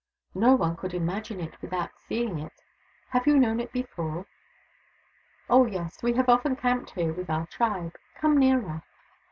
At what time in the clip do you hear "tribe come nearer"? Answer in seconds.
7.45-8.81